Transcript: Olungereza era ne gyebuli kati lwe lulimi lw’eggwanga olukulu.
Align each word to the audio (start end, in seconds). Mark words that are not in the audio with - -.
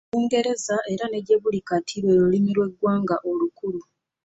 Olungereza 0.09 0.75
era 0.93 1.05
ne 1.09 1.19
gyebuli 1.25 1.59
kati 1.69 1.95
lwe 2.03 2.13
lulimi 2.19 2.51
lw’eggwanga 2.57 3.15
olukulu. 3.29 3.81